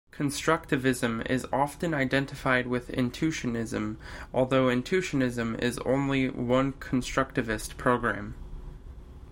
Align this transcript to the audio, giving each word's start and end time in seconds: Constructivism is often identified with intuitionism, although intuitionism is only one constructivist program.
Constructivism 0.11 1.23
is 1.29 1.45
often 1.53 1.93
identified 1.93 2.65
with 2.65 2.87
intuitionism, 2.89 3.97
although 4.33 4.65
intuitionism 4.65 5.59
is 5.61 5.77
only 5.85 6.27
one 6.27 6.73
constructivist 6.73 7.77
program. 7.77 8.33